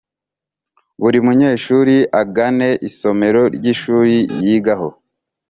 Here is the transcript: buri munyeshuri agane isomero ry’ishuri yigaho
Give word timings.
buri 1.01 1.19
munyeshuri 1.25 1.95
agane 2.21 2.69
isomero 2.89 3.41
ry’ishuri 3.55 4.15
yigaho 4.43 4.87